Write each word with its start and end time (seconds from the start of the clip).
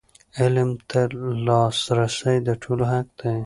علم 0.39 0.69
ته 0.89 1.01
لاسرسی 1.45 2.37
د 2.47 2.49
ټولو 2.63 2.83
حق 2.91 3.07
دی. 3.19 3.35